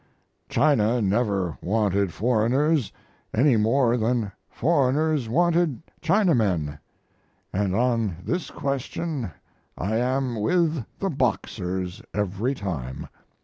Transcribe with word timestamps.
China 0.49 0.99
never 0.99 1.59
wanted 1.61 2.11
foreigners 2.11 2.91
any 3.35 3.55
more 3.55 3.97
than 3.97 4.31
foreigners 4.49 5.29
wanted 5.29 5.79
Chinamen, 6.01 6.79
and 7.53 7.75
on 7.75 8.15
this 8.23 8.49
question 8.49 9.29
I 9.77 9.97
am 9.97 10.41
with 10.41 10.83
the 10.97 11.11
Boxers 11.11 12.01
every 12.15 12.55
time. 12.55 13.09